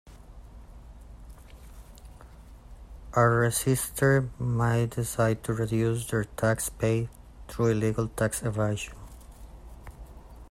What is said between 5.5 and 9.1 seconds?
reduce their tax paid through illegal tax evasion.